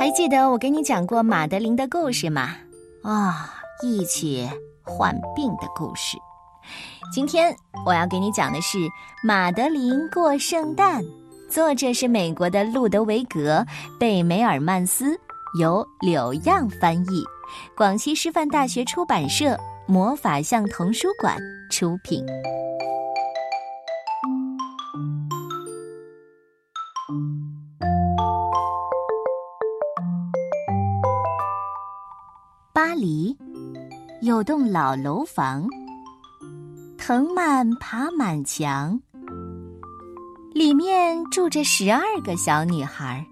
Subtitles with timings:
[0.00, 2.56] 还记得我给你讲过马德琳的故事吗？
[3.02, 3.52] 啊，
[3.82, 4.48] 一起
[4.82, 6.16] 患病的故事。
[7.12, 8.78] 今天我要给你讲的是
[9.22, 11.02] 《马德琳过圣诞》，
[11.50, 13.58] 作者是美国的路德维格·
[13.98, 15.14] 贝梅尔曼斯，
[15.60, 17.22] 由柳样翻译，
[17.76, 19.54] 广西师范大学出版社
[19.86, 21.36] 魔法象童书馆
[21.70, 22.24] 出品。
[33.00, 33.34] 里
[34.20, 35.66] 有栋老楼房，
[36.98, 39.00] 藤蔓爬满墙，
[40.52, 43.26] 里面住着十二个小女孩，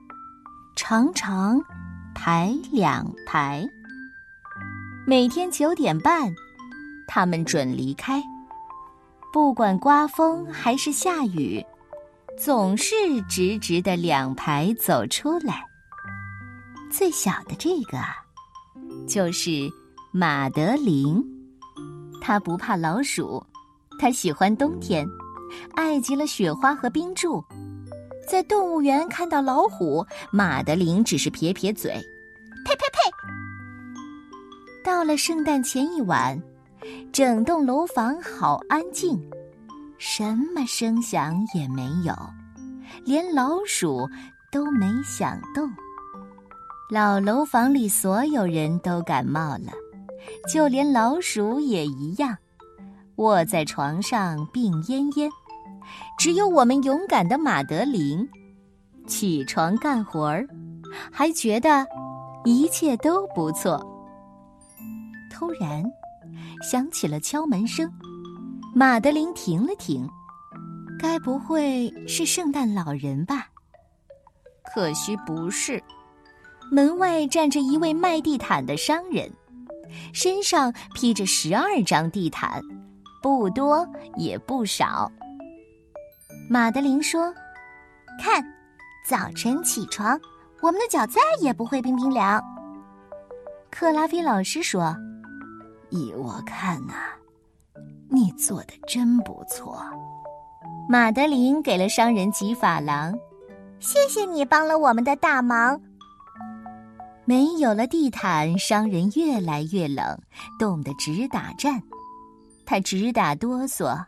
[0.74, 1.60] 常常
[2.14, 3.62] 排两排。
[5.06, 6.34] 每天九点半，
[7.06, 8.22] 她们准离开，
[9.30, 11.62] 不管刮风还是下雨，
[12.38, 12.94] 总是
[13.28, 15.62] 直直的两排走出来。
[16.90, 17.98] 最小的这个。
[19.08, 19.50] 就是
[20.12, 21.24] 马德琳，
[22.20, 23.42] 他不怕老鼠，
[23.98, 25.08] 他喜欢冬天，
[25.74, 27.42] 爱极了雪花和冰柱。
[28.28, 31.90] 在动物园看到老虎，马德琳只是撇撇嘴，
[32.66, 32.98] 呸呸呸。
[34.84, 36.38] 到了圣诞前一晚，
[37.10, 39.18] 整栋楼房好安静，
[39.96, 42.14] 什么声响也没有，
[43.06, 44.06] 连老鼠
[44.52, 45.66] 都没想动。
[46.90, 49.72] 老楼房里所有人都感冒了，
[50.50, 52.34] 就连老鼠也一样，
[53.16, 55.28] 卧在床上病恹恹。
[56.18, 58.26] 只有我们勇敢的马德琳，
[59.06, 60.48] 起床干活儿，
[61.12, 61.86] 还觉得
[62.46, 63.78] 一切都不错。
[65.30, 65.84] 突然，
[66.62, 67.92] 响起了敲门声，
[68.74, 70.08] 马德琳停了停，
[70.98, 73.46] 该不会是圣诞老人吧？
[74.74, 75.82] 可惜不是。
[76.70, 79.30] 门外站着一位卖地毯的商人，
[80.12, 82.62] 身上披着十二张地毯，
[83.22, 85.10] 不多也不少。
[86.48, 87.32] 马德琳说
[88.20, 88.44] ：“看，
[89.06, 90.18] 早晨起床，
[90.60, 92.42] 我们的脚再也不会冰冰凉。”
[93.70, 94.94] 克拉菲老师说
[95.90, 96.94] ：“依我看呐，
[98.08, 99.82] 你做的真不错。”
[100.88, 103.14] 马德琳给了商人几法郎，
[103.78, 105.78] 谢谢你帮了我们的大忙。
[107.28, 110.18] 没有了地毯，商人越来越冷，
[110.58, 111.82] 冻得直打颤。
[112.64, 114.02] 他直打哆嗦。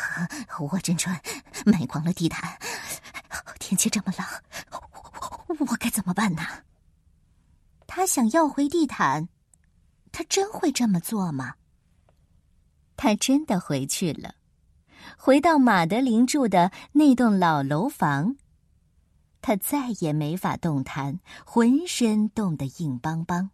[0.58, 1.20] 我真穿
[1.66, 2.58] 卖光了地毯，
[3.60, 4.26] 天气这么冷，
[5.48, 6.40] 我我该怎么办呢？
[7.86, 9.28] 他想要回地毯，
[10.10, 11.56] 他真会这么做吗？
[12.96, 14.36] 他真的回去了，
[15.18, 18.36] 回到马德琳住的那栋老楼房。
[19.42, 23.50] 他再也没法动弹，浑身冻得硬邦邦。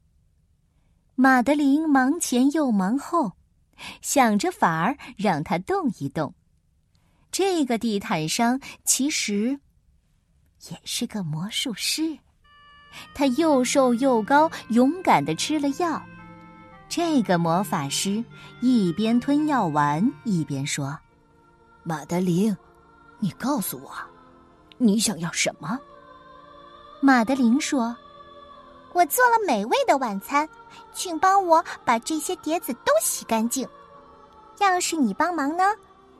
[1.17, 3.33] 马德琳忙前又忙后，
[4.03, 6.35] 想着法儿让他动一动。
[7.33, 9.59] 这个地毯商其实
[10.71, 12.19] 也是个魔术师，
[13.15, 16.01] 他又瘦又高，勇敢的吃了药。
[16.89, 18.25] 这个魔法师
[18.61, 20.99] 一边吞药丸，一边说
[21.85, 22.57] ：“马德琳，
[23.19, 23.93] 你告诉我。”
[24.79, 25.79] 你想要什么？
[27.01, 27.97] 马德琳说
[28.93, 30.49] ：“我做了美味的晚餐，
[30.93, 33.69] 请帮我把这些碟子都洗干净。
[34.59, 35.65] 要是你帮忙呢，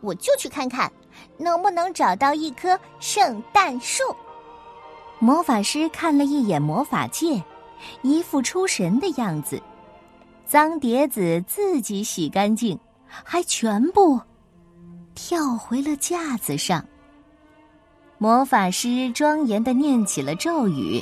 [0.01, 0.93] 我就去看看
[1.37, 4.05] 能不能找到一棵圣诞树。”
[5.19, 7.43] 魔法师看了一眼魔法界，
[8.03, 9.61] 一副出神的样子。
[10.47, 14.21] 脏碟子自己洗干净，还全部
[15.17, 16.85] 跳回了架子上。
[18.21, 21.01] 魔法师庄严的念起了咒语：“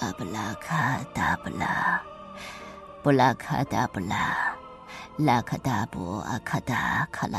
[0.00, 2.02] 阿布拉卡达布拉，
[3.04, 4.52] 布拉卡达布拉，
[5.16, 7.38] 拉卡达布阿卡达卡拉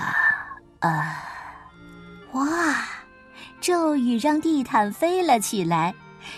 [0.80, 1.24] 啊！”
[2.32, 2.76] 哇！
[3.60, 5.94] 咒语让地毯飞了起来，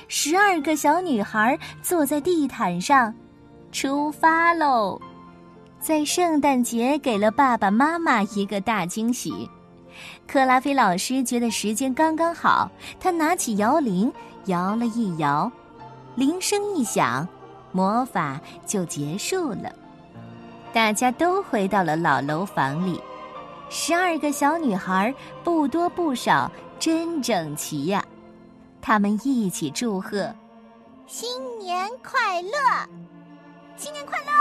[0.08, 3.14] 十二个小女孩坐在地毯上，
[3.72, 5.00] 出发喽！
[5.80, 9.48] 在圣诞节给了爸爸妈妈一个大惊喜。
[10.28, 12.70] 克拉菲老师觉得时间刚刚好，
[13.00, 14.12] 他拿起摇铃，
[14.46, 15.52] 摇了一摇，
[16.16, 17.28] 铃声一响，
[17.72, 19.72] 魔法就结束了。
[20.74, 23.02] 大家都回到了老楼房里，
[23.70, 25.14] 十二个小女孩
[25.44, 28.04] 不多不少，真整齐呀！
[28.82, 30.32] 他们一起祝贺
[31.08, 32.50] ：“新年快乐，
[33.78, 34.32] 新年快乐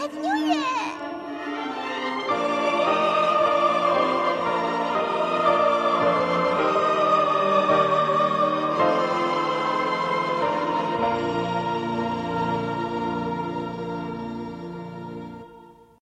[0.00, 2.55] ，Happy New Year！”